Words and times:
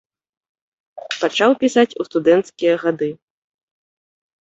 Пачаў 1.21 1.51
пісаць 1.65 1.85
у 1.85 2.01
студэнцкія 2.09 2.73
гады. 2.89 3.09